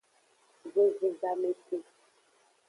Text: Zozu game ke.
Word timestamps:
Zozu 0.73 1.07
game 1.21 1.51
ke. 1.67 1.77